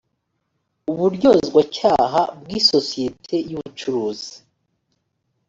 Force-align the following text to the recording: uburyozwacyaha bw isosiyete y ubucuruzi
uburyozwacyaha 0.91 2.21
bw 2.41 2.47
isosiyete 2.59 3.35
y 3.49 3.53
ubucuruzi 3.57 4.33